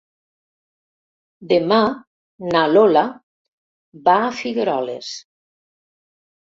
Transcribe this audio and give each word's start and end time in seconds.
Demà 1.51 1.77
na 2.55 2.65
Lola 2.73 3.05
va 4.09 4.19
a 4.27 4.35
Figueroles. 4.43 5.17